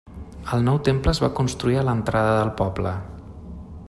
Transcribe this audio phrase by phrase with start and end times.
[0.55, 2.95] El nou temple es va construir a l'entrada del poble.